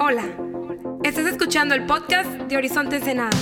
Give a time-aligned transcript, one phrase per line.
[0.00, 0.22] Hola,
[1.02, 3.36] estás escuchando el podcast de Horizonte Ensenada.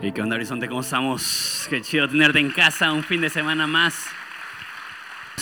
[0.00, 0.66] ¿Y qué onda, Horizonte?
[0.66, 1.66] ¿Cómo estamos?
[1.68, 4.06] Qué chido tenerte en casa un fin de semana más.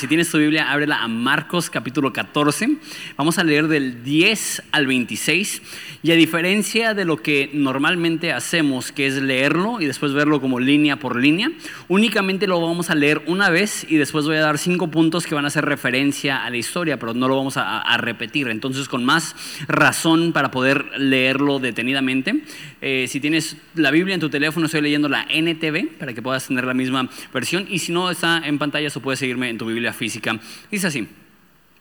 [0.03, 2.71] Si tienes tu Biblia, ábrela a Marcos capítulo 14.
[3.17, 5.63] Vamos a leer del 10 al 26.
[6.03, 10.59] Y a diferencia de lo que normalmente hacemos, que es leerlo y después verlo como
[10.59, 11.53] línea por línea,
[11.87, 15.37] únicamente lo vamos a leer una vez y después voy a dar cinco puntos que
[15.37, 18.49] van a hacer referencia a la historia, pero no lo vamos a, repetir.
[18.49, 19.37] Entonces, con más
[19.69, 22.43] razón para poder leerlo detenidamente.
[22.81, 26.49] Eh, si tienes la Biblia en tu teléfono, estoy leyendo la NTV para que puedas
[26.49, 27.69] tener la misma versión.
[27.71, 30.39] Y si no está en pantalla, o puedes seguirme en tu Biblia física.
[30.71, 31.09] Dice así.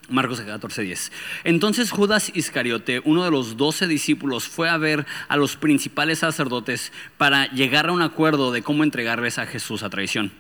[0.10, 1.12] Marcos 14:10.
[1.44, 6.92] Entonces Judas Iscariote, uno de los doce discípulos, fue a ver a los principales sacerdotes
[7.18, 10.32] para llegar a un acuerdo de cómo entregarles a Jesús a traición.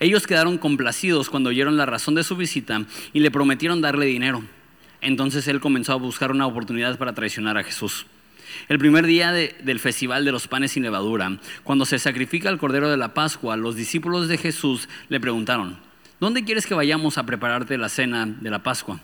[0.00, 4.44] Ellos quedaron complacidos cuando oyeron la razón de su visita y le prometieron darle dinero.
[5.00, 8.06] Entonces él comenzó a buscar una oportunidad para traicionar a Jesús.
[8.68, 12.58] El primer día de, del festival de los panes sin levadura, cuando se sacrifica el
[12.58, 15.78] cordero de la Pascua, los discípulos de Jesús le preguntaron,
[16.20, 19.00] ¿dónde quieres que vayamos a prepararte la cena de la Pascua?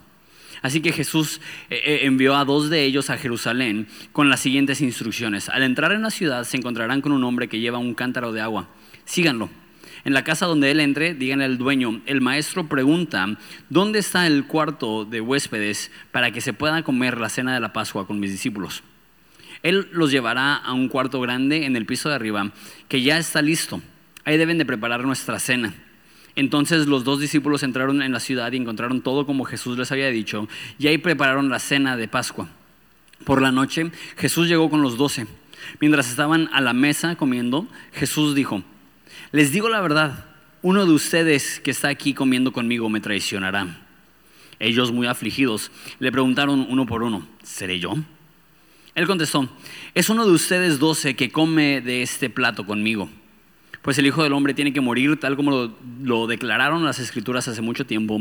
[0.63, 5.49] Así que Jesús eh, envió a dos de ellos a Jerusalén con las siguientes instrucciones.
[5.49, 8.41] Al entrar en la ciudad se encontrarán con un hombre que lleva un cántaro de
[8.41, 8.69] agua.
[9.05, 9.51] Síganlo.
[10.05, 13.39] En la casa donde él entre, díganle al dueño, el maestro pregunta,
[13.71, 17.73] ¿dónde está el cuarto de huéspedes para que se pueda comer la cena de la
[17.73, 18.83] Pascua con mis discípulos?
[19.63, 22.53] Él los llevará a un cuarto grande en el piso de arriba,
[22.89, 23.81] que ya está listo.
[24.25, 25.75] Ahí deben de preparar nuestra cena.
[26.37, 30.11] Entonces los dos discípulos entraron en la ciudad y encontraron todo como Jesús les había
[30.11, 32.49] dicho, y ahí prepararon la cena de Pascua.
[33.25, 35.27] Por la noche Jesús llegó con los doce.
[35.81, 38.63] Mientras estaban a la mesa comiendo, Jesús dijo,
[39.33, 40.27] les digo la verdad,
[40.63, 43.81] uno de ustedes que está aquí comiendo conmigo me traicionará.
[44.59, 47.95] Ellos, muy afligidos, le preguntaron uno por uno, ¿seré yo?
[48.95, 49.49] Él contestó,
[49.95, 53.11] es uno de ustedes doce que come de este plato conmigo.
[53.85, 57.63] Pues el Hijo del Hombre tiene que morir tal como lo, declararon las Escrituras hace
[57.63, 58.19] mucho tiempo.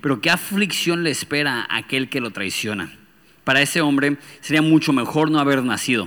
[0.00, 2.92] Pero qué aflicción le espera a aquel que lo traiciona.
[3.42, 6.06] Para ese hombre sería mucho mejor no haber nacido.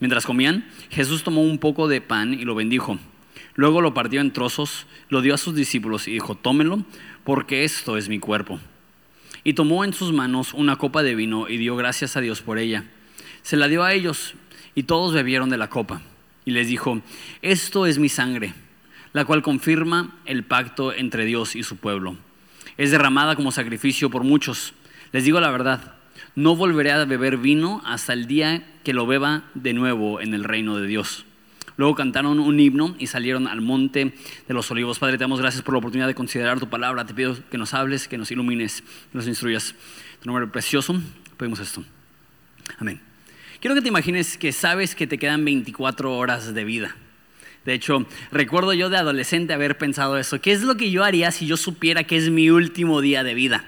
[0.00, 2.98] Mientras comían, Jesús tomó un poco de pan y lo bendijo.
[3.54, 6.84] Luego lo partió en trozos, lo dio a sus discípulos y dijo, tómenlo,
[7.24, 8.60] porque esto es mi cuerpo.
[9.44, 12.58] Y tomó en sus manos una copa de vino y dio gracias a Dios por
[12.58, 12.84] ella
[13.46, 14.34] se la dio a ellos
[14.74, 16.02] y todos bebieron de la copa.
[16.46, 17.02] Y les dijo,
[17.42, 18.54] esto es mi sangre,
[19.12, 22.16] la cual confirma el pacto entre Dios y su pueblo.
[22.78, 24.72] Es derramada como sacrificio por muchos.
[25.12, 25.96] Les digo la verdad,
[26.36, 30.44] no volveré a beber vino hasta el día que lo beba de nuevo en el
[30.44, 31.26] reino de Dios.
[31.76, 34.14] Luego cantaron un himno y salieron al monte
[34.46, 34.98] de los olivos.
[34.98, 37.04] Padre, te damos gracias por la oportunidad de considerar tu palabra.
[37.04, 39.74] Te pido que nos hables, que nos ilumines, que nos instruyas.
[40.20, 40.94] Tu nombre precioso,
[41.36, 41.84] pedimos esto.
[42.78, 43.15] Amén.
[43.60, 46.96] Quiero que te imagines que sabes que te quedan 24 horas de vida.
[47.64, 50.40] De hecho, recuerdo yo de adolescente haber pensado eso.
[50.40, 53.34] ¿Qué es lo que yo haría si yo supiera que es mi último día de
[53.34, 53.64] vida?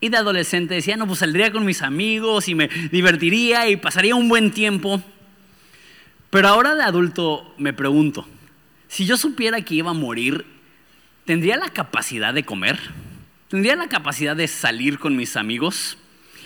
[0.00, 4.16] Y de adolescente decía, no, pues saldría con mis amigos y me divertiría y pasaría
[4.16, 5.02] un buen tiempo.
[6.30, 8.26] Pero ahora de adulto me pregunto,
[8.88, 10.44] si yo supiera que iba a morir,
[11.24, 12.78] ¿tendría la capacidad de comer?
[13.48, 15.96] ¿Tendría la capacidad de salir con mis amigos?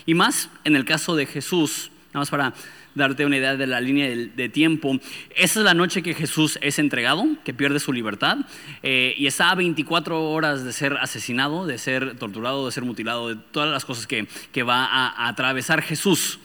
[0.05, 2.55] Y más en el caso de Jesús, Nada más para
[2.95, 4.99] darte una idea de la línea de, tiempo.
[5.37, 8.39] Esa es la noche que Jesús es entregado, que pierde su libertad,
[8.83, 13.29] eh, y está a 24 horas de ser asesinado, de ser torturado, de ser mutilado,
[13.29, 16.39] de todas las cosas que, que va a, a atravesar Jesús.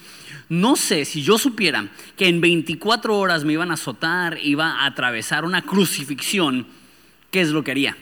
[0.50, 1.88] No sé si yo supiera
[2.18, 6.68] que en 24 horas me iban a azotar, iba a atravesar una crucifixión,
[7.32, 7.98] ¿qué es lo que haría?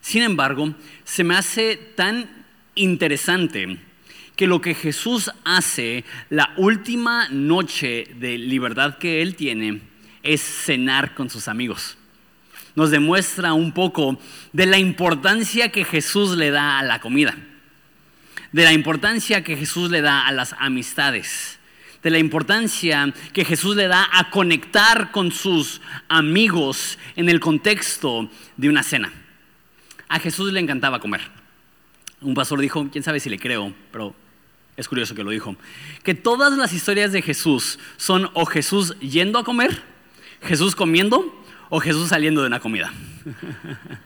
[0.00, 2.28] Sin embargo, se me hace tan
[2.76, 3.80] interesante
[4.36, 9.80] que lo que Jesús hace la última noche de libertad que él tiene
[10.22, 11.96] es cenar con sus amigos.
[12.74, 14.18] Nos demuestra un poco
[14.52, 17.36] de la importancia que Jesús le da a la comida,
[18.50, 21.60] de la importancia que Jesús le da a las amistades,
[22.02, 28.28] de la importancia que Jesús le da a conectar con sus amigos en el contexto
[28.56, 29.12] de una cena.
[30.08, 31.22] A Jesús le encantaba comer.
[32.20, 34.14] Un pastor dijo, quién sabe si le creo, pero
[34.76, 35.56] es curioso que lo dijo.
[36.02, 39.82] Que todas las historias de Jesús son o Jesús yendo a comer,
[40.42, 42.92] Jesús comiendo o Jesús saliendo de una comida.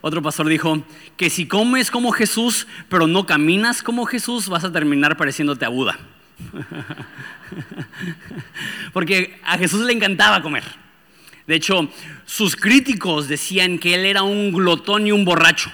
[0.00, 0.84] Otro pastor dijo
[1.16, 5.70] que si comes como Jesús, pero no caminas como Jesús, vas a terminar pareciéndote a
[5.70, 5.98] Buda.
[8.92, 10.62] Porque a Jesús le encantaba comer.
[11.48, 11.88] De hecho,
[12.26, 15.72] sus críticos decían que él era un glotón y un borracho.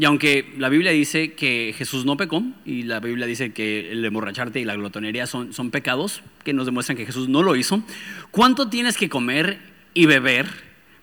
[0.00, 4.04] Y aunque la Biblia dice que Jesús no pecó, y la Biblia dice que el
[4.04, 7.82] emborracharte y la glotonería son, son pecados, que nos demuestran que Jesús no lo hizo,
[8.30, 9.58] ¿cuánto tienes que comer
[9.94, 10.46] y beber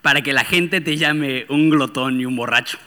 [0.02, 2.78] para que la gente te llame un glotón y un borracho?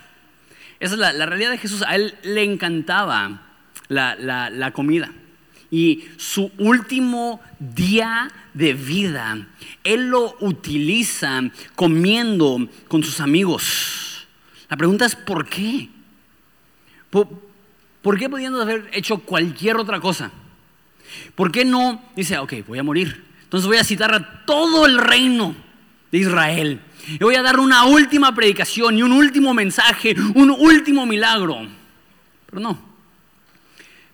[0.79, 1.83] Esa es la, realidad de Jesús.
[1.83, 3.43] A él le encantaba
[3.87, 5.11] la, la comida.
[5.69, 9.45] Y su último día de vida,
[9.83, 11.43] él lo utiliza
[11.75, 14.27] comiendo con sus amigos.
[14.69, 15.89] La pregunta es, ¿por qué?
[17.09, 20.31] ¿Por, qué pudiendo haber hecho cualquier otra cosa?
[21.35, 23.23] ¿Por qué no dice, ok, voy a morir?
[23.43, 25.55] Entonces voy a citar a todo el reino
[26.11, 26.81] de Israel.
[27.07, 31.67] Y voy a dar una última predicación y un último mensaje, un último milagro.
[32.45, 32.79] Pero no.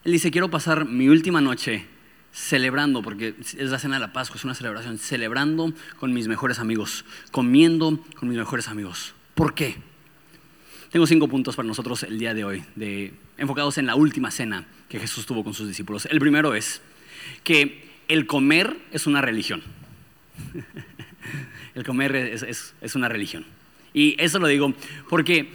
[0.03, 1.85] Él dice, quiero pasar mi última noche
[2.31, 6.59] celebrando, porque es la cena de la Pascua, es una celebración, celebrando con mis mejores
[6.59, 9.15] amigos, comiendo con mis mejores amigos.
[9.33, 9.77] ¿Por qué?
[10.95, 14.65] Tengo cinco puntos para nosotros el día de hoy, de, enfocados en la última cena
[14.87, 16.05] que Jesús tuvo con sus discípulos.
[16.05, 16.81] El primero es
[17.43, 19.61] que el comer es una religión.
[21.75, 23.45] el comer es, una religión.
[23.93, 24.73] Y eso lo digo
[25.09, 25.49] porque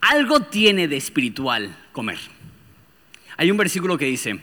[0.00, 2.18] algo tiene de espiritual comer.
[3.36, 4.40] Hay un versículo que dice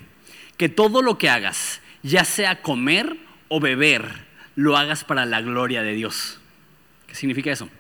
[0.56, 3.18] que todo lo que hagas, ya sea comer
[3.48, 4.08] o beber,
[4.56, 6.40] lo hagas para la gloria de Dios.
[7.08, 7.72] ¿Qué significa eso?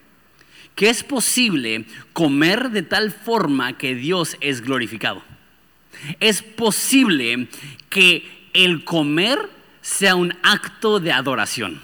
[0.75, 5.23] Que es posible comer de tal forma que Dios es glorificado.
[6.19, 7.47] Es posible
[7.89, 9.49] que el comer
[9.81, 11.79] sea un acto de adoración.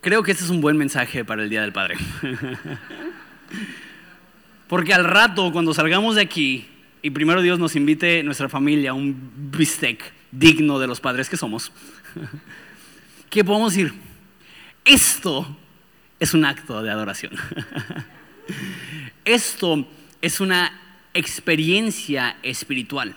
[0.00, 1.96] Creo que este es un buen mensaje para el Día del Padre.
[4.68, 6.68] Porque al rato, cuando salgamos de aquí,
[7.02, 11.36] y primero Dios nos invite nuestra familia a un bistec digno de los padres que
[11.36, 11.70] somos,
[13.30, 13.92] que podemos decir,
[14.84, 15.56] esto
[16.20, 17.32] es un acto de adoración.
[19.24, 19.86] Esto
[20.20, 20.80] es una
[21.14, 23.14] experiencia espiritual.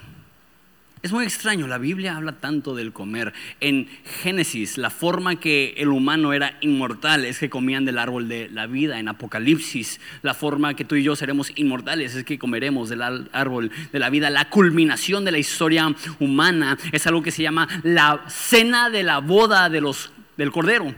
[1.03, 3.31] Es muy extraño, la Biblia habla tanto del comer.
[3.61, 3.87] En
[4.23, 8.65] Génesis, la forma que el humano era inmortal es que comían del árbol de la
[8.65, 8.99] vida.
[8.99, 13.71] En Apocalipsis, la forma que tú y yo seremos inmortales es que comeremos del árbol
[13.93, 14.31] de la vida.
[14.31, 19.19] La culminación de la historia humana es algo que se llama la cena de la
[19.19, 20.93] boda de los, del Cordero.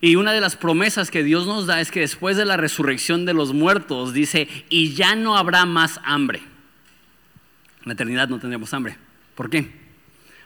[0.00, 3.26] Y una de las promesas que Dios nos da es que después de la resurrección
[3.26, 6.38] de los muertos, dice, y ya no habrá más hambre.
[6.38, 8.96] En la eternidad no tendremos hambre.
[9.34, 9.70] ¿Por qué?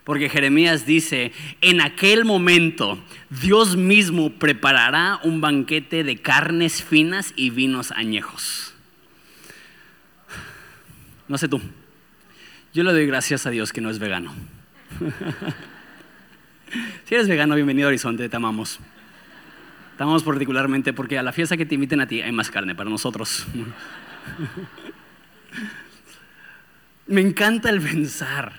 [0.02, 7.50] Porque Jeremías dice, en aquel momento Dios mismo preparará un banquete de carnes finas y
[7.50, 8.74] vinos añejos.
[11.26, 11.60] No sé tú,
[12.74, 14.34] yo le doy gracias a Dios que no es vegano.
[17.06, 18.78] si eres vegano, bienvenido a Horizonte, te amamos.
[19.94, 22.90] Estamos particularmente porque a la fiesta que te inviten a ti hay más carne para
[22.90, 23.46] nosotros.
[27.06, 28.58] Me encanta el pensar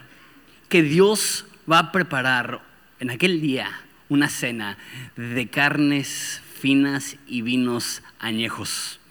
[0.70, 2.62] que Dios va a preparar
[3.02, 3.70] en aquel día
[4.08, 4.78] una cena
[5.18, 9.02] de carnes finas y vinos añejos.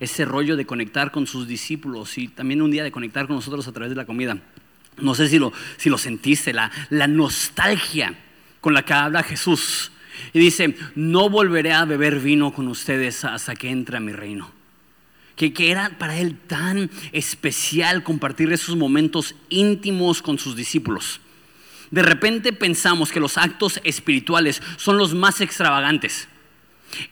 [0.00, 3.68] Ese rollo de conectar con sus discípulos y también un día de conectar con nosotros
[3.68, 4.38] a través de la comida.
[5.00, 8.12] No sé si lo, si lo sentiste, la, la nostalgia
[8.60, 9.92] con la que habla Jesús
[10.32, 14.50] y dice, no volveré a beber vino con ustedes hasta que entre a mi reino.
[15.36, 21.20] Que, que, era para él tan especial compartir esos momentos íntimos con sus discípulos.
[21.90, 26.28] De repente pensamos que los actos espirituales son los más extravagantes.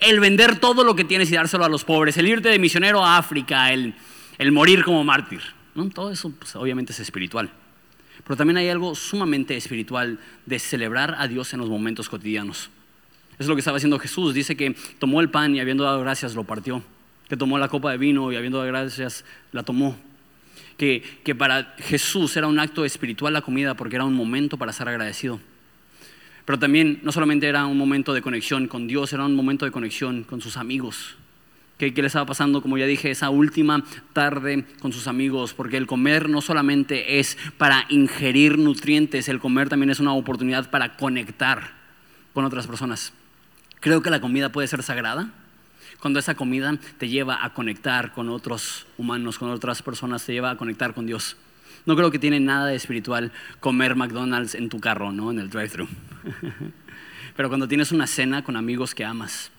[0.00, 3.04] El vender todo lo que tienes y dárselo a los pobres, el irte de misionero
[3.04, 3.94] a África, el,
[4.38, 5.40] el morir como mártir.
[5.74, 5.88] ¿no?
[5.88, 7.50] Todo eso pues, obviamente es espiritual.
[8.24, 12.70] Pero también hay algo sumamente espiritual de celebrar a Dios en los momentos cotidianos.
[13.38, 14.34] Es lo que estaba haciendo Jesús.
[14.34, 16.82] Dice que tomó el pan y habiendo dado gracias lo partió.
[17.28, 19.96] Que tomó la copa de vino y habiendo dado gracias la tomó.
[20.76, 24.72] Que, que para Jesús era un acto espiritual la comida porque era un momento para
[24.72, 25.40] ser agradecido.
[26.44, 29.70] Pero también no solamente era un momento de conexión con Dios, era un momento de
[29.70, 31.16] conexión con sus amigos.
[31.76, 35.52] ¿Qué, ¿Qué, le estaba pasando, como ya dije, esa última tarde con sus amigos?
[35.52, 40.70] Porque el comer no solamente es para ingerir nutrientes, el comer también es una oportunidad
[40.70, 41.72] para conectar
[42.32, 43.12] con otras personas.
[43.80, 45.30] Creo que la comida puede ser sagrada
[46.00, 50.50] cuando esa comida te lleva a conectar con otros humanos, con otras personas, te lleva
[50.50, 51.36] a conectar con Dios.
[51.86, 55.30] No creo que tiene nada de espiritual comer McDonald's en tu carro, ¿no?
[55.30, 55.88] En el drive-thru.
[57.36, 59.50] Pero cuando tienes una cena con amigos que amas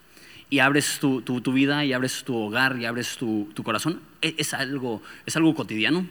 [0.49, 1.21] y abres tu,
[1.51, 6.07] vida y abres tu hogar y abres tu, corazón, e, es algo, es algo cotidiano,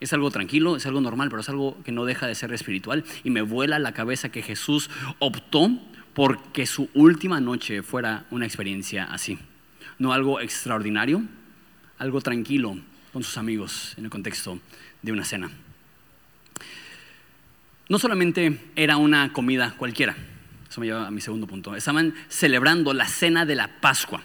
[0.00, 3.04] es algo tranquilo, es algo normal, pero es algo que no deja de ser espiritual.
[3.24, 5.70] Y me vuela la cabeza que Jesús optó
[6.20, 9.38] porque su última noche fuera una experiencia así.
[9.98, 11.22] No algo extraordinario,
[11.96, 12.76] algo tranquilo
[13.10, 14.58] con sus amigos en el contexto
[15.00, 15.50] de una cena.
[17.88, 20.14] No solamente era una comida cualquiera,
[20.68, 24.22] eso me lleva a mi segundo punto, estaban celebrando la cena de la Pascua.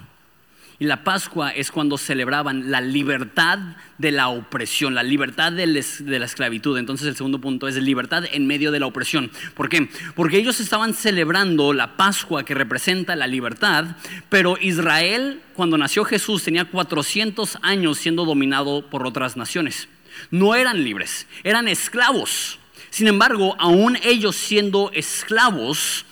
[0.77, 3.60] Y la Pascua es cuando celebraban la libertad
[3.98, 6.77] de la opresión, la libertad de, la esclavitud.
[6.77, 9.32] Entonces el segundo punto es libertad en medio de la opresión.
[9.53, 9.89] ¿Por qué?
[10.15, 13.96] Porque ellos estaban celebrando la Pascua que representa la libertad,
[14.27, 19.88] pero Israel, cuando nació Jesús, tenía 400 años siendo dominado por otras naciones.
[20.29, 22.60] No eran libres, eran esclavos.
[22.89, 26.05] Sin embargo, aún ellos siendo esclavos,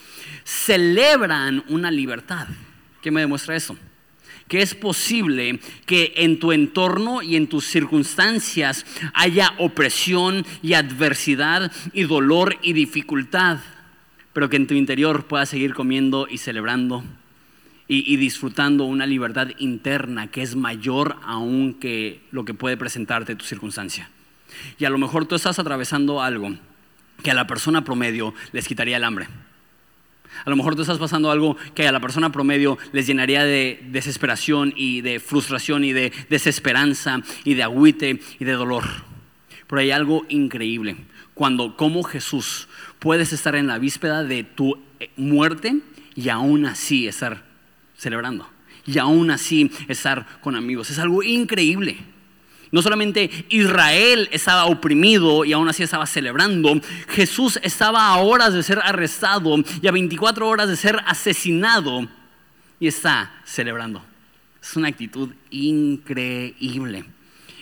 [0.45, 2.47] celebran una libertad.
[3.01, 3.77] ¿Qué me demuestra eso?
[4.53, 11.71] Que es posible que en tu entorno y en tus circunstancias haya opresión y adversidad
[11.91, 13.57] y dolor y dificultad,
[14.31, 17.03] pero que en tu interior puedas seguir comiendo y celebrando
[17.87, 23.45] y, disfrutando una libertad interna que es mayor aún que lo que puede presentarte tu
[23.45, 24.11] circunstancia.
[24.77, 26.53] Y a lo mejor tú estás atravesando algo
[27.23, 29.25] que a la persona promedio les quitaría el hambre
[30.45, 33.81] a lo mejor tú estás pasando algo que a la persona promedio les llenaría de
[33.89, 38.83] desesperación y de frustración y de desesperanza y de agüite y de dolor.
[39.67, 40.97] Pero hay algo increíble.
[41.33, 42.67] Cuando como Jesús
[42.99, 45.79] puedes estar en la víspera de tu eh, muerte
[46.15, 47.43] y aún así estar
[47.97, 48.47] celebrando.
[48.85, 50.89] Y aún así estar con amigos.
[50.89, 51.97] Es algo increíble.
[52.73, 58.63] No solamente Israel estaba oprimido y aún así estaba celebrando, Jesús estaba a horas de
[58.63, 62.07] ser arrestado y a 24 horas de ser asesinado
[62.79, 64.03] y está celebrando.
[64.59, 67.05] Es una actitud increíble.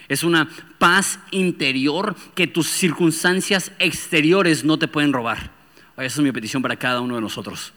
[0.07, 0.47] Es una
[0.79, 5.51] paz interior que tus circunstancias exteriores no te pueden robar.
[5.97, 7.73] Esa es mi petición para cada uno de nosotros.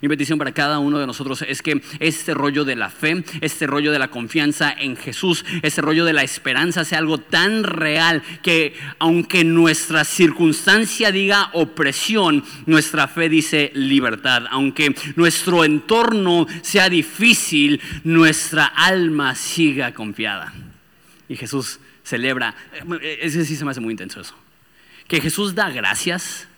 [0.00, 3.66] Mi petición para cada uno de nosotros es que este rollo de la fe, este
[3.66, 8.22] rollo de la confianza en Jesús, este rollo de la esperanza sea algo tan real
[8.42, 14.44] que aunque nuestra circunstancia diga opresión, nuestra fe dice libertad.
[14.50, 20.52] Aunque nuestro entorno sea difícil, nuestra alma siga confiada.
[21.28, 22.54] Y Jesús celebra,
[23.20, 24.34] ese sí se me hace muy intenso eso.
[25.08, 26.48] Que Jesús da gracias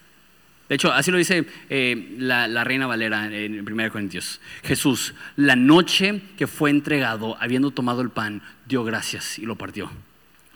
[0.68, 4.40] de hecho, así lo dice eh, la, Reina Valera en 1 Corintios.
[4.64, 9.90] Jesús, la noche que fue entregado, habiendo tomado el pan, dio gracias y lo partió.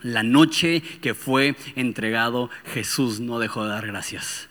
[0.03, 4.49] La noche que fue entregado, Jesús no dejó de dar gracias.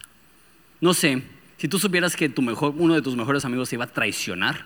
[0.79, 1.23] No sé,
[1.57, 4.65] si tú supieras que tu mejor, uno de tus mejores amigos te iba a traicionar,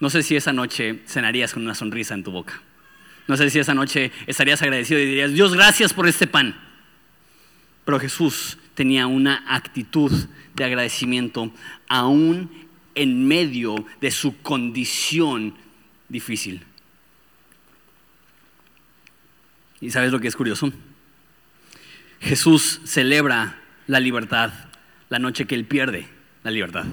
[0.00, 2.62] no sé si esa noche cenarías con una sonrisa en tu boca.
[3.26, 6.58] No sé si esa noche estarías agradecido y dirías, Dios, gracias por este pan.
[7.84, 10.12] Pero Jesús tenía una actitud
[10.54, 11.50] de agradecimiento
[11.88, 12.48] aún
[12.94, 15.56] en medio de su condición
[16.08, 16.62] difícil.
[19.80, 20.72] ¿Y sabes lo que es curioso?
[22.20, 24.52] Jesús celebra la libertad
[25.08, 26.06] la noche que él pierde
[26.44, 26.84] la libertad.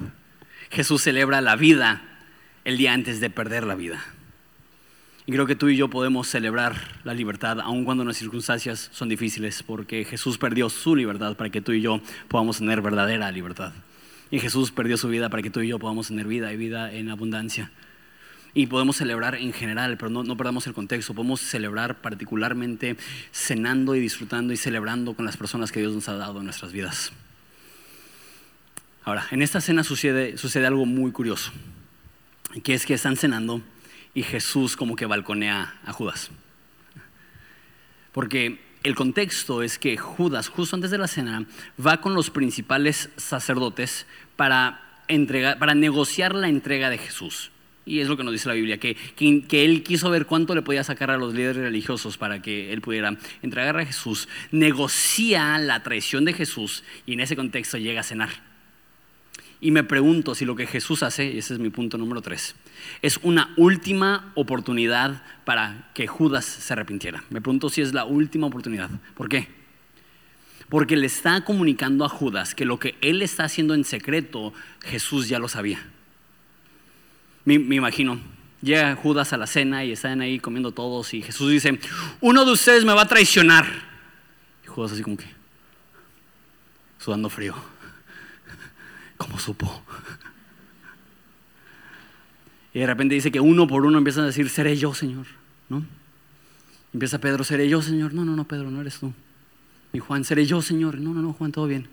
[0.72, 2.02] Jesús celebra la vida
[2.64, 4.04] el día antes de perder la vida.
[5.26, 9.08] Y creo que tú y yo podemos celebrar la libertad aun cuando las circunstancias son
[9.08, 13.72] difíciles, porque Jesús perdió su libertad para que tú y yo podamos tener verdadera libertad.
[14.30, 16.92] Y Jesús perdió su vida para que tú y yo podamos tener vida y vida
[16.92, 17.72] en abundancia.
[18.54, 21.12] Y podemos celebrar en general, pero no, no perdamos el contexto.
[21.12, 22.96] Podemos celebrar particularmente
[23.32, 26.72] cenando y disfrutando y celebrando con las personas que Dios nos ha dado en nuestras
[26.72, 27.12] vidas.
[29.04, 31.52] Ahora, en esta cena sucede, sucede algo muy curioso,
[32.62, 33.60] que es que están cenando
[34.16, 36.30] y Jesús como que balconea a Judas.
[38.12, 41.44] Porque el contexto es que Judas, justo antes de la cena,
[41.78, 44.06] va con los principales sacerdotes
[44.36, 45.02] para,
[45.58, 47.50] para negociar la entrega de Jesús.
[47.84, 50.62] Y es lo que nos dice la Biblia, que, que, él quiso ver cuánto le
[50.62, 54.28] podía sacar a los líderes religiosos para que él pudiera entregar a Jesús.
[54.50, 58.45] Negocia la traición de Jesús y en ese contexto llega a cenar.
[59.60, 62.54] Y me pregunto si lo que Jesús hace, y ese es mi punto número tres,
[63.00, 67.24] es una última oportunidad para que Judas se arrepintiera.
[67.30, 68.90] Me pregunto si es la última oportunidad.
[69.14, 69.48] ¿Por qué?
[70.68, 75.28] Porque le está comunicando a Judas que lo que él está haciendo en secreto, Jesús
[75.28, 75.80] ya lo sabía.
[77.44, 78.20] Me, imagino,
[78.60, 81.78] llega Judas a la cena y están ahí comiendo todos y Jesús dice,
[82.20, 83.64] uno de ustedes me va a traicionar.
[84.64, 85.26] Y Judas así como que,
[86.98, 87.54] sudando frío.
[89.16, 89.82] ¿Cómo supo?
[92.74, 95.26] Y de repente dice que uno por uno empiezan a decir, seré yo, Señor.
[95.68, 95.84] ¿No?
[96.92, 98.12] Empieza Pedro, seré yo, Señor.
[98.12, 99.12] No, no, no, Pedro, no eres tú.
[99.92, 100.98] Y Juan, seré yo, Señor.
[100.98, 101.88] No, no, no, Juan, todo bien.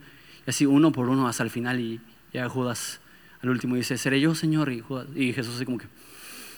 [0.45, 2.01] Y así uno por uno hasta el final y
[2.33, 2.99] ya Judas
[3.41, 4.71] al último dice, seré yo, Señor.
[4.71, 5.87] Y, Jesús así como que,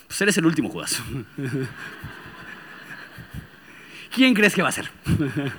[0.06, 1.02] pues eres el último, Judas.
[4.14, 4.90] ¿Quién crees que va a ser?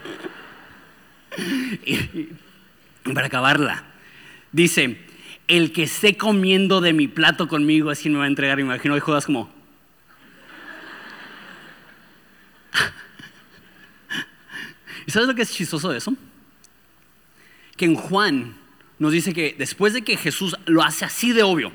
[1.86, 2.30] y,
[3.14, 3.84] para acabarla,
[4.52, 4.98] dice,
[5.48, 8.60] el que esté comiendo de mi plato conmigo es quien me va a entregar.
[8.60, 9.50] Imagino que Judas como...
[15.06, 16.14] ¿Y sabes lo que es chistoso de eso?
[17.76, 18.56] Que en Juan
[19.00, 21.72] nos dice que después de que Jesús lo hace así de obvio,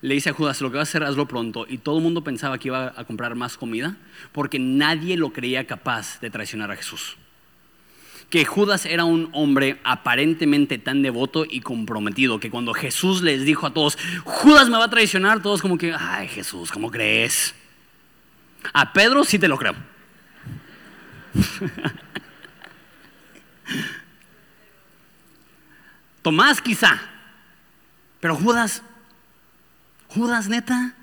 [0.00, 1.64] le dice a Judas, lo que va a hacer, hazlo pronto.
[1.68, 3.96] Y todo el mundo pensaba que iba a comprar más comida
[4.32, 7.16] porque nadie lo creía capaz de traicionar a Jesús
[8.32, 13.66] que Judas era un hombre aparentemente tan devoto y comprometido que cuando Jesús les dijo
[13.66, 17.54] a todos, Judas me va a traicionar, todos como que, ay Jesús, ¿cómo crees?
[18.72, 19.74] A Pedro sí te lo creo.
[26.22, 27.02] Tomás quizá,
[28.18, 28.82] pero Judas,
[30.08, 30.94] Judas neta,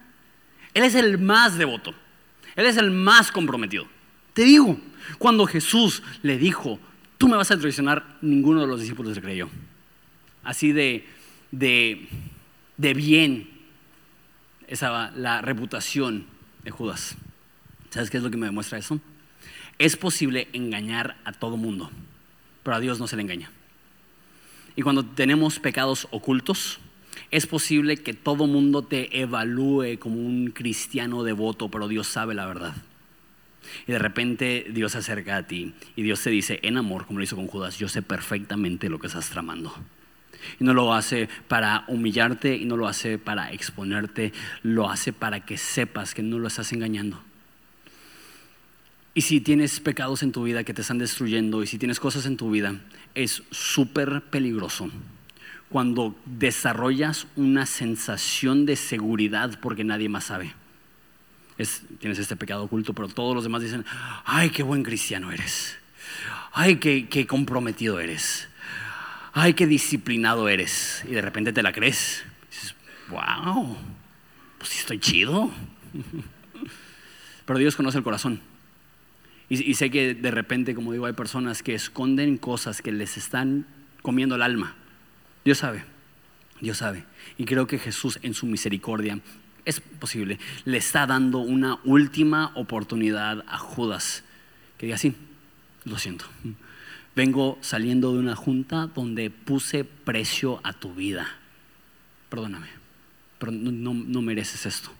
[0.73, 1.93] él es el más devoto,
[2.55, 3.87] él es el más comprometido.
[4.33, 4.79] Te digo,
[5.19, 6.79] cuando Jesús le dijo,
[7.19, 9.49] tú me vas a traicionar, ninguno de los discípulos le creyó.
[10.43, 11.05] Así de,
[11.51, 12.07] de,
[12.77, 13.49] de bien
[14.67, 16.25] esa la reputación
[16.63, 17.15] de Judas.
[17.89, 18.99] ¿Sabes qué es lo que me demuestra eso?
[19.77, 21.91] Es posible engañar a todo mundo,
[22.63, 23.51] pero a Dios no se le engaña.
[24.77, 26.79] Y cuando tenemos pecados ocultos,
[27.31, 32.45] es posible que todo mundo te evalúe como un cristiano devoto, pero Dios sabe la
[32.45, 32.75] verdad.
[33.87, 37.19] Y de repente Dios se acerca a ti y Dios te dice, en amor, como
[37.19, 39.73] lo hizo con Judas, yo sé perfectamente lo que estás tramando.
[40.59, 44.31] Y no lo hace para humillarte y no lo hace para exponerte,
[44.63, 47.21] lo hace para que sepas que no lo estás engañando.
[49.13, 52.25] Y si tienes pecados en tu vida que te están destruyendo y si tienes cosas
[52.25, 52.79] en tu vida,
[53.15, 54.89] es súper peligroso
[55.69, 60.53] cuando desarrollas una sensación de seguridad porque nadie más sabe
[61.99, 63.85] tienes este pecado oculto, pero todos los demás dicen,
[64.25, 65.77] ay, qué buen cristiano eres,
[66.53, 68.47] ay, qué, comprometido eres,
[69.33, 71.03] ay, qué disciplinado eres.
[71.07, 72.23] Y de repente te la crees.
[72.49, 72.75] dices,
[73.09, 73.75] wow,
[74.57, 75.51] pues estoy chido.
[77.45, 78.39] Pero Dios conoce el corazón.
[79.49, 83.65] Y, sé que de repente, como digo, hay personas que esconden cosas que les están
[84.03, 84.75] comiendo el alma.
[85.43, 85.83] Dios sabe,
[86.61, 87.03] Dios sabe.
[87.39, 89.19] Y creo que Jesús en su misericordia
[89.65, 94.23] es posible, le está dando una última oportunidad a Judas.
[94.77, 95.13] Que diga así,
[95.85, 96.25] lo siento.
[97.15, 101.27] Vengo saliendo de una junta donde puse precio a tu vida.
[102.29, 102.67] Perdóname,
[103.37, 104.91] pero no, no mereces esto.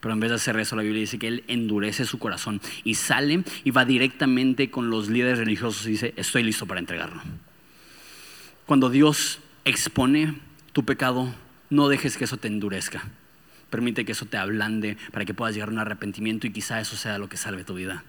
[0.00, 2.94] Pero en vez de hacer eso, la Biblia dice que él endurece su corazón y
[2.94, 7.22] sale y va directamente con los líderes religiosos y dice, estoy listo para entregarlo.
[8.66, 10.38] Cuando Dios expone
[10.74, 11.34] tu pecado,
[11.70, 13.02] no dejes que eso te endurezca.
[13.74, 16.94] Permite que eso te ablande para que puedas llegar a un arrepentimiento y quizá eso
[16.94, 18.04] sea lo que salve tu vida.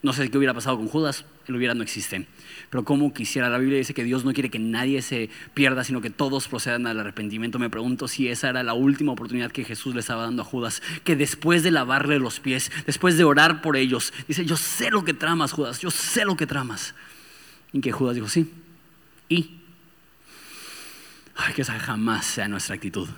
[0.00, 2.26] No sé qué hubiera pasado con Judas, el hubiera no existe.
[2.70, 6.00] Pero como quisiera, la Biblia dice que Dios no quiere que nadie se pierda, sino
[6.00, 7.58] que todos procedan al arrepentimiento.
[7.58, 10.82] Me pregunto si esa era la última oportunidad que Jesús le estaba dando a Judas,
[11.04, 15.04] que después de lavarle los pies, después de orar por ellos, dice, yo sé lo
[15.04, 16.94] que tramas, Judas, yo sé lo que tramas.
[17.74, 18.50] Y que Judas dijo, sí.
[19.28, 19.50] Y,
[21.36, 23.10] ay, que esa jamás sea nuestra actitud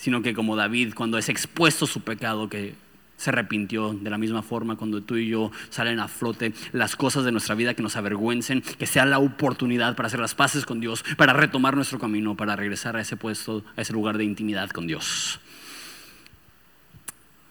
[0.00, 2.74] sino que como David, cuando es expuesto su pecado, que
[3.18, 7.22] se arrepintió de la misma forma cuando tú y yo salen a flote las cosas
[7.22, 10.80] de nuestra vida que nos avergüencen, que sea la oportunidad para hacer las paces con
[10.80, 14.70] Dios, para retomar nuestro camino, para regresar a ese puesto, a ese lugar de intimidad
[14.70, 15.38] con Dios.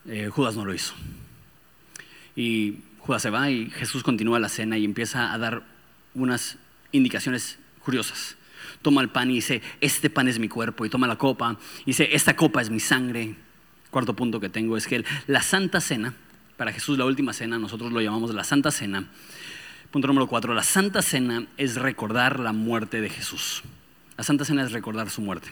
[0.08, 0.96] Eh, Judas no lo hizo.
[2.36, 5.62] Y Judas se va y Jesús continúa la cena y empieza a dar
[6.16, 6.58] unas
[6.92, 8.39] indicaciones curiosas
[8.82, 11.86] toma el pan y dice, este pan es mi cuerpo, y toma la copa y
[11.88, 13.36] dice, esta copa es mi sangre.
[13.90, 16.14] Cuarto punto que tengo es que la Santa Cena,
[16.58, 19.06] para Jesús la última cena, nosotros lo llamamos la Santa Cena.
[19.92, 23.64] Punto número cuatro, la Santa Cena es recordar la muerte de Jesús.
[24.18, 25.50] La Santa Cena es recordar su muerte.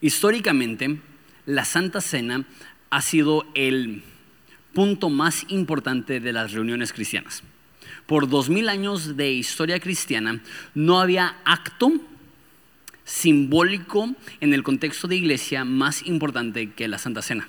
[0.00, 1.00] Históricamente,
[1.46, 2.44] la Santa Cena
[2.90, 4.04] ha sido el
[4.72, 7.42] punto más importante de las reuniones cristianas
[8.06, 10.40] por dos mil años de historia cristiana,
[10.74, 11.92] no había acto
[13.04, 17.48] simbólico en el contexto de iglesia más importante que la Santa Cena.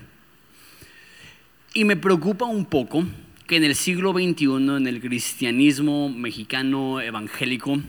[1.73, 3.05] Y me preocupa un poco
[3.47, 4.45] que en el siglo XXI,
[4.77, 7.79] en el cristianismo mexicano evangélico,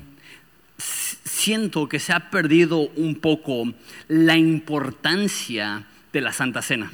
[0.79, 3.73] siento que se ha perdido un poco
[4.09, 6.91] la importancia de la Santa Cena.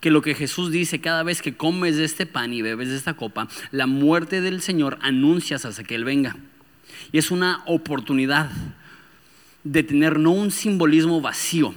[0.00, 2.96] Que lo que Jesús dice cada vez que comes de este pan y bebes de
[2.96, 6.36] esta copa, la muerte del Señor anuncias hasta que Él venga.
[7.12, 8.50] Y es una oportunidad
[9.64, 11.74] de tener no un simbolismo vacío,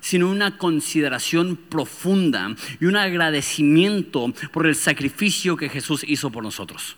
[0.00, 6.96] sino una consideración profunda y un agradecimiento por el sacrificio que Jesús hizo por nosotros.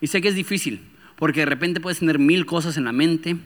[0.00, 0.80] Y sé que es difícil,
[1.16, 3.36] porque de repente puedes tener mil cosas en la mente,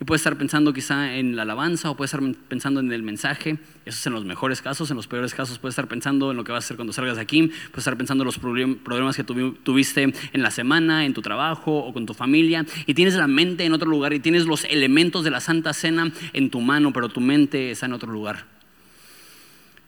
[0.00, 3.58] y puedes estar pensando quizá en la alabanza o puedes estar pensando en el mensaje.
[3.84, 4.90] Eso es en los mejores casos.
[4.90, 7.16] En los peores casos puedes estar pensando en lo que vas a hacer cuando salgas
[7.16, 7.48] de aquí.
[7.48, 11.92] Puedes estar pensando en los problemas que tuviste en la semana, en tu trabajo o
[11.92, 12.64] con tu familia.
[12.86, 16.10] Y tienes la mente en otro lugar y tienes los elementos de la Santa Cena
[16.32, 18.46] en tu mano, pero tu mente está en otro lugar.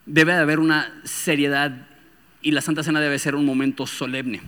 [0.05, 1.89] Debe de haber una seriedad
[2.43, 4.43] y la Santa Cena debe ser un momento solemne.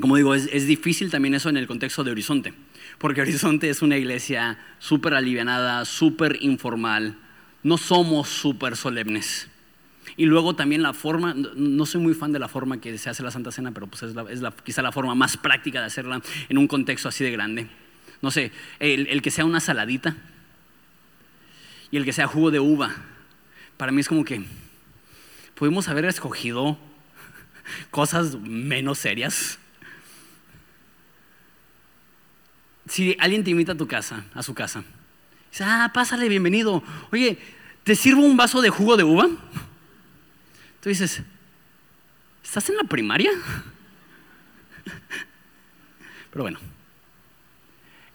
[0.00, 2.54] Como digo, es difícil también eso en el contexto de Horizonte
[3.00, 7.16] porque Horizonte es una iglesia súper alivianada, súper informal,
[7.62, 9.48] no somos súper solemnes.
[10.18, 13.22] Y luego también la forma, no soy muy fan de la forma que se hace
[13.22, 14.14] la Santa Cena, pero pues es,
[14.64, 17.68] quizá la forma más práctica de hacerla en un contexto así de grande.
[18.20, 20.14] No sé, el, el que sea una saladita
[21.90, 22.94] y el que sea jugo de uva,
[23.78, 24.44] para mí es como que
[25.54, 26.76] pudimos haber escogido
[27.90, 29.58] cosas menos serias.
[32.90, 34.82] Si alguien te invita a tu casa, a su casa,
[35.50, 36.82] dice, ah, pásale, bienvenido.
[37.12, 37.38] Oye,
[37.84, 39.28] ¿te sirvo un vaso de jugo de uva?
[40.82, 41.22] Tú dices,
[42.42, 43.30] ¿estás en la primaria?
[46.32, 46.58] Pero bueno,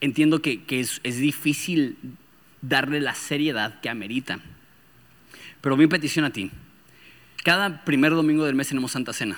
[0.01, 1.97] entiendo que, es, es difícil
[2.61, 4.41] darle la seriedad que amerita.
[5.61, 6.51] Pero mi petición a ti,
[7.45, 9.37] cada primer domingo del mes tenemos Santa Cena.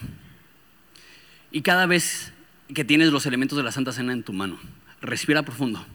[1.51, 2.33] Y cada vez
[2.73, 4.59] que tienes los elementos de la Santa Cena en tu mano,
[5.01, 5.85] Respira profundo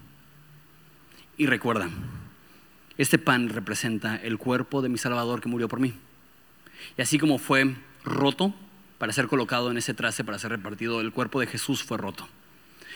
[1.36, 1.90] y recuerda,
[2.98, 5.92] este pan representa el cuerpo de mi Salvador que murió por mí.
[6.96, 8.54] Y así como fue roto
[8.98, 12.28] para ser colocado en ese traste, para ser repartido, el cuerpo de Jesús fue roto.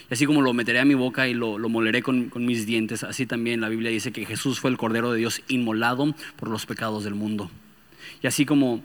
[0.09, 3.03] Y así como lo meteré a mi boca y lo, moleré con, con, mis dientes,
[3.03, 6.67] así también la Biblia dice que Jesús fue el Cordero de Dios inmolado por los
[6.67, 7.51] pecados del mundo.
[8.23, 8.81] Y así como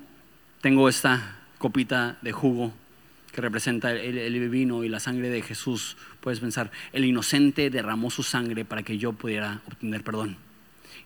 [0.61, 2.73] tengo esta copita de jugo
[3.31, 8.23] que representa el, vino y la sangre de Jesús, puedes pensar, el inocente derramó su
[8.23, 10.37] sangre para que yo pudiera obtener perdón.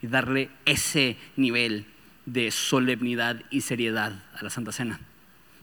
[0.02, 1.86] Y darle ese nivel
[2.26, 5.00] de solemnidad y seriedad a la Santa Cena.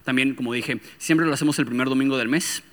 [0.03, 2.63] También, como dije, siempre lo hacemos el primer domingo del mes.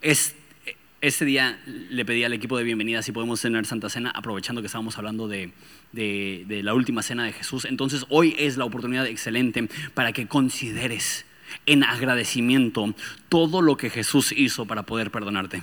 [0.00, 4.66] este día le pedí al equipo de bienvenida si podemos tener Santa Cena, aprovechando que
[4.66, 5.52] estábamos hablando de
[5.92, 7.64] la última cena de Jesús.
[7.64, 11.24] Entonces, hoy es la oportunidad excelente para que consideres
[11.66, 12.94] en agradecimiento
[13.28, 15.62] todo lo que Jesús hizo para poder perdonarte.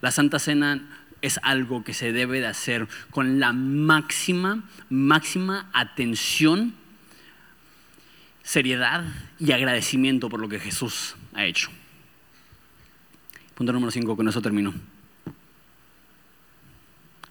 [0.00, 0.82] La Santa Cena
[1.22, 6.74] es algo que se debe de hacer con la máxima, máxima atención,
[8.42, 9.04] seriedad
[9.38, 11.70] y agradecimiento por lo que Jesús ha hecho.
[13.54, 14.72] Punto número 5, con eso termino.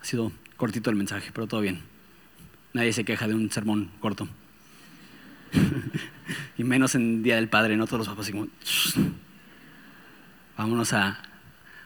[0.02, 1.82] Ha sido cortito el mensaje, pero todo bien.
[2.74, 4.28] Nadie se queja de un sermón corto.
[6.58, 8.48] y menos en Día del Padre, no todos los papás así como,
[10.58, 11.22] vámonos a,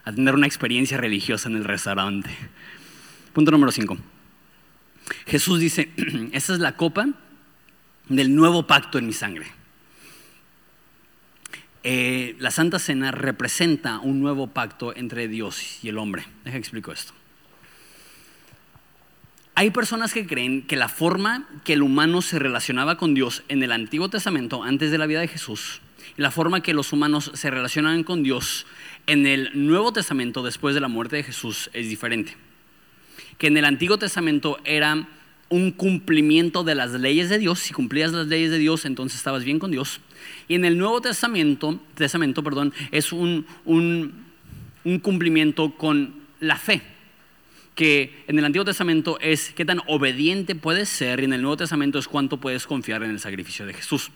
[0.06, 2.30] tener una experiencia religiosa en el restaurante.
[3.34, 3.98] Punto número 5.
[5.28, 5.92] Jesús dice,
[6.32, 7.08] esta es la copa
[8.10, 9.48] del nuevo pacto en mi sangre.
[11.84, 16.26] Eh, la Santa Cena representa un nuevo pacto entre Dios y el hombre.
[16.44, 17.14] Deja explico esto.
[19.54, 23.62] Hay personas que creen que la forma que el humano se relacionaba con Dios en
[23.64, 25.82] el Antiguo Testamento antes de la vida de Jesús
[26.18, 28.66] y la forma que los humanos se relacionan con Dios
[29.08, 32.36] en el Nuevo Testamento después de la muerte de Jesús es diferente.
[33.38, 35.08] Que en el Antiguo Testamento era
[35.50, 39.44] un cumplimiento de las leyes de Dios, si cumplías las leyes de Dios entonces estabas
[39.44, 40.00] bien con Dios.
[40.48, 44.14] Y en el Nuevo Testamento, Testamento perdón, es un, un,
[44.86, 46.82] un cumplimiento con la fe
[47.82, 51.58] que en el Antiguo Testamento es qué tan obediente puedes ser y en el Nuevo
[51.58, 54.12] Testamento es cuánto puedes confiar en el sacrificio de Jesús.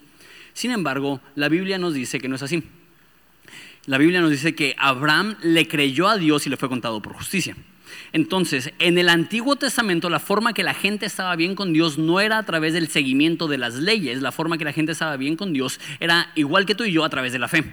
[0.53, 2.61] Sin embargo, la Biblia nos dice que no es así.
[3.87, 7.13] La Biblia nos dice que Abraham le creyó a Dios y le fue contado por
[7.13, 7.57] justicia.
[8.13, 12.19] Entonces, en el Antiguo Testamento la forma que la gente estaba bien con Dios no
[12.19, 15.37] era a través del seguimiento de las leyes, la forma que la gente estaba bien
[15.37, 17.63] con Dios era igual que tú y yo a través de la fe.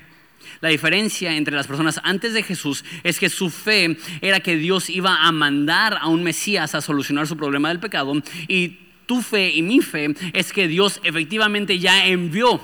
[0.60, 4.90] La diferencia entre las personas antes de Jesús es que su fe era que Dios
[4.90, 8.12] iba a mandar a un Mesías a solucionar su problema del pecado
[8.48, 12.60] y tu fe y mi fe es que Dios efectivamente ya envió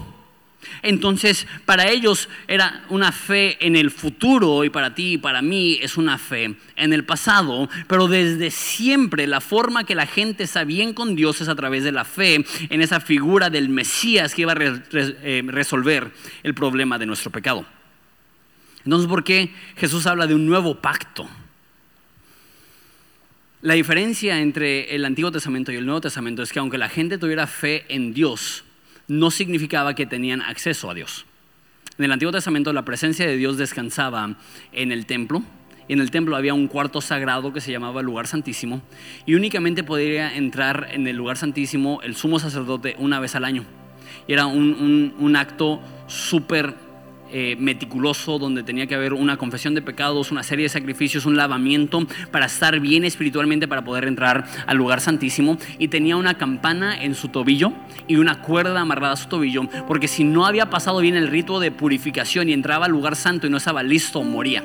[0.82, 5.78] Entonces, para ellos era una fe en el futuro y para ti y para mí
[5.80, 10.64] es una fe en el pasado, pero desde siempre la forma que la gente está
[10.64, 14.42] bien con Dios es a través de la fe en esa figura del Mesías que
[14.42, 17.64] iba a eh, resolver el problema de nuestro pecado.
[18.84, 21.28] Entonces, ¿por qué Jesús habla de un nuevo pacto?
[23.60, 27.18] La diferencia entre el Antiguo Testamento y el Nuevo Testamento es que aunque la gente
[27.18, 28.64] tuviera fe en Dios,
[29.08, 31.26] no significaba que tenían acceso a Dios.
[31.98, 34.36] En el Antiguo Testamento la presencia de Dios descansaba
[34.72, 35.42] en el templo.
[35.88, 38.82] En el templo había un cuarto sagrado que se llamaba lugar santísimo.
[39.26, 43.64] Y únicamente podría entrar en el lugar santísimo el sumo sacerdote una vez al año.
[44.28, 46.74] Y era un, un acto súper
[47.30, 51.36] eh, meticuloso donde tenía que haber una confesión de pecados, una serie de sacrificios, un
[51.36, 57.02] lavamiento para estar bien espiritualmente para poder entrar al lugar santísimo y tenía una campana
[57.02, 57.72] en su tobillo
[58.06, 61.60] y una cuerda amarrada a su tobillo porque si no había pasado bien el rito
[61.60, 64.64] de purificación y entraba al lugar santo y no estaba listo, moría.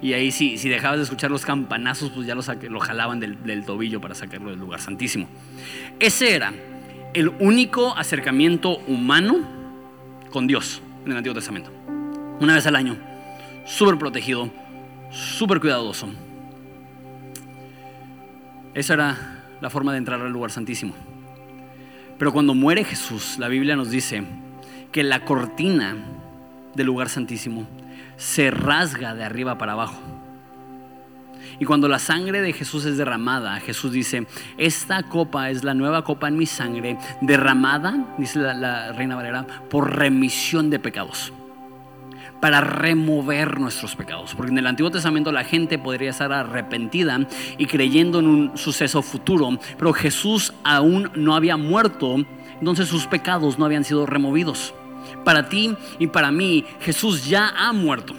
[0.00, 3.42] Y ahí si, si dejabas de escuchar los campanazos, pues ya lo, lo jalaban del,
[3.42, 5.26] del tobillo para sacarlo del lugar santísimo.
[5.98, 6.52] Ese era
[7.14, 9.40] el único acercamiento humano
[10.30, 11.70] con Dios en el Antiguo Testamento.
[12.40, 12.96] Una vez al año,
[13.64, 14.50] súper protegido,
[15.10, 16.08] súper cuidadoso.
[18.74, 20.94] Esa era la forma de entrar al lugar santísimo.
[22.18, 24.24] Pero cuando muere Jesús, la Biblia nos dice
[24.92, 25.96] que la cortina
[26.74, 27.66] del lugar santísimo
[28.16, 30.13] se rasga de arriba para abajo.
[31.58, 34.26] Y cuando la sangre de Jesús es derramada, Jesús dice,
[34.58, 39.96] esta copa es la nueva copa en mi sangre, derramada, dice la, Reina Valera, por
[39.96, 41.32] remisión de pecados
[42.40, 44.34] para remover nuestros pecados.
[44.34, 49.00] Porque en el Antiguo Testamento la gente podría estar arrepentida y creyendo en un suceso
[49.00, 52.16] futuro, pero Jesús aún no había muerto,
[52.58, 54.74] entonces sus pecados no habían sido removidos.
[55.24, 58.14] Para ti y para mí, Jesús ya ha muerto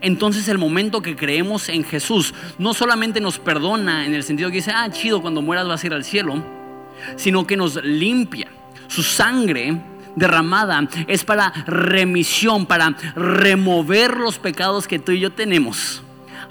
[0.00, 4.56] entonces el momento que creemos en Jesús no solamente nos perdona en el sentido que
[4.56, 6.42] dice, ah, chido, cuando mueras vas a ir al cielo,
[7.16, 8.48] sino que nos limpia.
[8.88, 9.80] Su sangre
[10.16, 16.02] derramada es para remisión, para remover los pecados que tú y yo tenemos.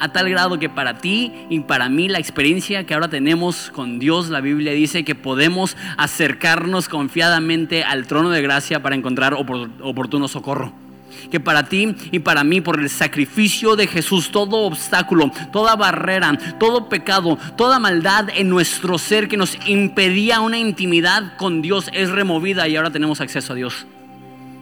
[0.02, 3.99] A tal grado que para ti y para mí la experiencia que ahora tenemos con
[3.99, 10.30] Dios, la Biblia dice que podemos acercarnos confiadamente al trono de gracia para encontrar oportuno
[10.30, 10.88] socorro
[11.32, 16.38] que para ti y para mí, por el sacrificio de Jesús, todo obstáculo, toda barrera,
[16.60, 22.10] todo pecado, toda maldad en nuestro ser que nos impedía una intimidad con Dios es
[22.10, 23.86] removida y ahora tenemos acceso a Dios.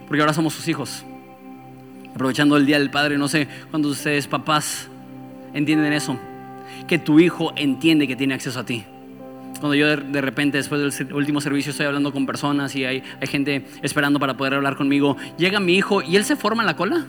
[0.08, 1.04] Porque ahora somos sus hijos.
[2.14, 4.88] Aprovechando el Día del Padre, no sé cuántos de ustedes papás
[5.54, 6.18] entienden eso.
[6.88, 8.86] Que tu hijo entiende que tiene acceso a ti.
[9.60, 13.28] Cuando yo de, repente, después del último servicio, estoy hablando con personas y hay, hay
[13.28, 16.76] gente esperando para poder hablar conmigo, llega mi hijo y él se forma en la
[16.76, 17.06] cola.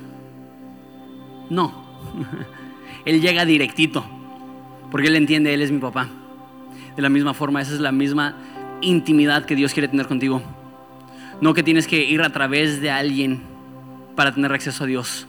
[1.50, 1.84] No,
[3.04, 4.04] él llega directito,
[4.90, 6.08] porque él entiende, él es mi papá.
[6.96, 8.36] De la misma forma, esa es la misma
[8.80, 10.42] intimidad que Dios quiere tener contigo.
[11.40, 13.42] No que tienes que ir a través de alguien
[14.16, 15.26] para tener acceso a Dios,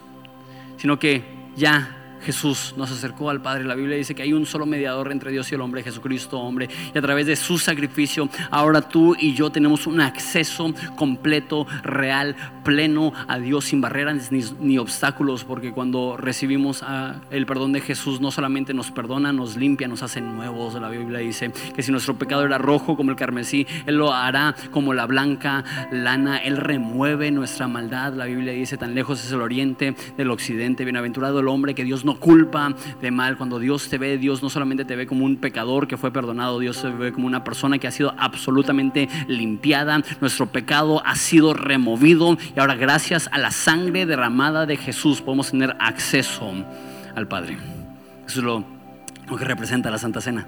[0.77, 1.23] sino que
[1.55, 3.63] ya Jesús nos acercó al Padre.
[3.63, 6.69] La Biblia dice que hay un solo mediador entre Dios y el hombre, Jesucristo hombre.
[6.93, 12.35] Y a través de su sacrificio, ahora tú y yo tenemos un acceso completo, real,
[12.63, 15.43] pleno a Dios sin barreras ni, obstáculos.
[15.43, 16.83] Porque cuando recibimos
[17.31, 20.73] el perdón de Jesús, no solamente nos perdona, nos limpia, nos hace nuevos.
[20.79, 24.55] La Biblia dice que si nuestro pecado era rojo como el carmesí, Él lo hará
[24.71, 26.37] como la blanca lana.
[26.37, 28.13] Él remueve nuestra maldad.
[28.13, 30.83] La Biblia dice, tan lejos es el oriente del occidente.
[30.83, 33.37] Bienaventurado el hombre que Dios no culpa de mal.
[33.37, 36.59] Cuando Dios te ve, Dios no solamente te ve como un pecador que fue perdonado,
[36.59, 40.01] Dios te ve como una persona que ha sido absolutamente limpiada.
[40.21, 45.51] Nuestro pecado ha sido removido y ahora gracias a la sangre derramada de Jesús podemos
[45.51, 46.53] tener acceso
[47.15, 47.57] al Padre.
[48.27, 48.65] Eso es lo,
[49.37, 50.47] que representa la Santa Cena.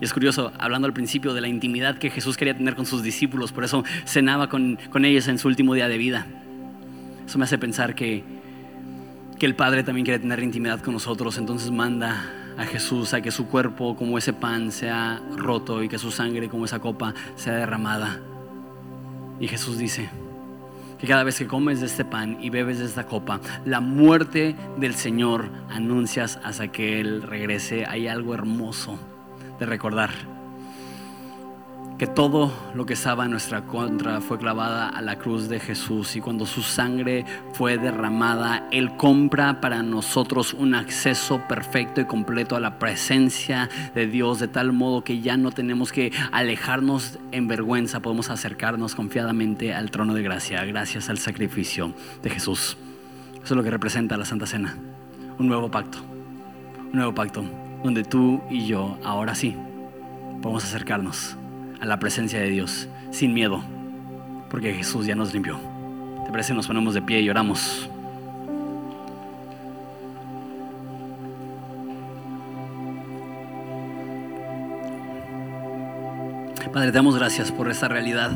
[0.00, 3.02] Y es curioso, hablando al principio de la intimidad que Jesús quería tener con sus
[3.02, 6.26] discípulos, por eso cenaba con, con ellos en su último día de vida.
[7.26, 8.24] Eso me hace pensar que
[9.38, 13.30] que el Padre también quiere tener intimidad con nosotros, entonces manda a Jesús a que
[13.30, 17.54] su cuerpo como ese pan sea roto y que su sangre como esa copa sea
[17.54, 18.20] derramada.
[19.40, 20.08] Y Jesús dice
[20.98, 24.54] que cada vez que comes de este pan y bebes de esta copa, la muerte
[24.78, 27.84] del Señor anuncias hasta que Él regrese.
[27.86, 28.98] Hay algo hermoso
[29.58, 30.10] de recordar.
[31.98, 36.16] Que todo lo que estaba en nuestra contra fue clavada a la cruz de Jesús.
[36.16, 42.56] Y cuando su sangre fue derramada, Él compra para nosotros un acceso perfecto y completo
[42.56, 47.46] a la presencia de Dios, de tal modo que ya no tenemos que alejarnos en
[47.46, 52.76] vergüenza, podemos acercarnos confiadamente al trono de gracia, gracias al sacrificio de Jesús.
[53.34, 54.76] Eso es lo que representa la Santa Cena,
[55.38, 57.44] un nuevo pacto, un nuevo pacto,
[57.84, 59.54] donde tú y yo, ahora sí,
[60.42, 61.36] podemos acercarnos
[61.84, 63.62] a la presencia de Dios sin miedo,
[64.48, 65.60] porque Jesús ya nos limpió.
[66.24, 66.54] ¿Te parece?
[66.54, 67.90] Nos ponemos de pie y oramos.
[76.72, 78.32] Padre, te damos gracias por esta realidad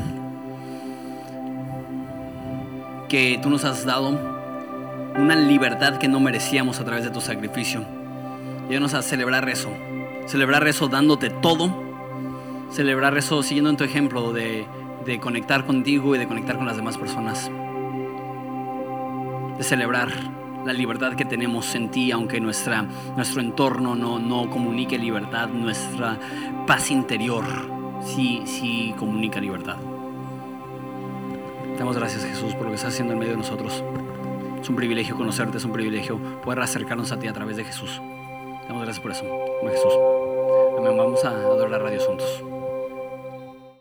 [3.08, 4.10] que tú nos has dado,
[5.16, 7.84] una libertad que no merecíamos a través de tu sacrificio.
[8.68, 9.70] Llévanos a celebrar eso,
[10.26, 11.87] celebrar eso dándote todo
[12.70, 14.66] celebrar eso siguiendo en tu ejemplo de,
[15.04, 17.50] de conectar contigo y de conectar con las demás personas.
[19.56, 20.10] De celebrar
[20.64, 22.82] la libertad que tenemos en ti, aunque nuestra,
[23.16, 26.18] nuestro entorno no, no comunique libertad, nuestra
[26.66, 27.44] paz interior
[28.02, 29.76] sí, sí comunica libertad.
[31.78, 33.84] Damos gracias Jesús por lo que estás haciendo en medio de nosotros.
[34.60, 38.02] Es un privilegio conocerte, es un privilegio poder acercarnos a ti a través de Jesús.
[38.66, 39.24] Damos gracias por eso,
[39.62, 39.92] Jesús.
[40.76, 40.96] Amén.
[40.96, 42.42] Vamos a adorar a Dios juntos.